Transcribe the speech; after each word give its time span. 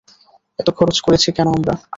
এত 0.59 0.67
খরচ 0.77 0.97
করছি 1.05 1.29
কেন 1.31 1.47
আমরা? 1.51 1.73